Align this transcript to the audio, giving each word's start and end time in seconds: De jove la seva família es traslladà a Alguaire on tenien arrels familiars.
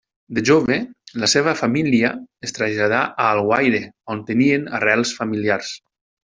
De 0.35 0.41
jove 0.49 0.77
la 1.23 1.29
seva 1.33 1.53
família 1.59 2.09
es 2.49 2.57
traslladà 2.59 3.03
a 3.11 3.29
Alguaire 3.35 3.85
on 4.17 4.27
tenien 4.33 4.69
arrels 4.83 5.17
familiars. 5.23 5.75